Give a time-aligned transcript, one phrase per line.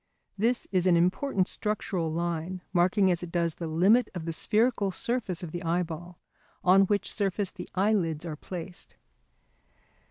[0.35, 4.89] This is an important structural line, marking as it does the limit of the spherical
[4.89, 6.17] surface of the eyeball,
[6.63, 8.95] on which surface the eyelids are placed.